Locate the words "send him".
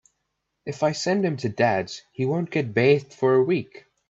0.93-1.37